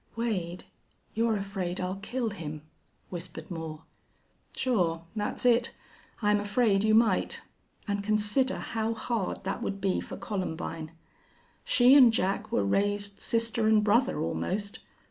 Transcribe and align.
"Wade, 0.15 0.63
you're 1.13 1.37
afraid 1.37 1.79
I'll 1.79 1.97
kill 2.01 2.31
him?" 2.31 2.63
whispered 3.11 3.51
Moore. 3.51 3.83
"Sure. 4.57 5.03
That's 5.15 5.45
it. 5.45 5.75
I'm 6.23 6.39
afraid 6.39 6.83
you 6.83 6.95
might. 6.95 7.43
An' 7.87 8.01
consider 8.01 8.57
how 8.57 8.95
hard 8.95 9.43
that 9.43 9.61
would 9.61 9.79
be 9.79 10.01
for 10.01 10.17
Columbine. 10.17 10.93
She 11.63 11.93
an' 11.93 12.09
Jack 12.09 12.51
were 12.51 12.65
raised 12.65 13.19
sister 13.19 13.67
an' 13.67 13.81
brother, 13.81 14.19
almost. 14.19 14.79